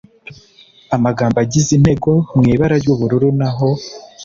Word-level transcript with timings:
Amagambo 0.95 1.37
agize 1.45 1.69
intego 1.77 2.11
mu 2.35 2.43
ibara 2.53 2.75
ry 2.81 2.89
ubururu 2.93 3.29
naho 3.39 3.69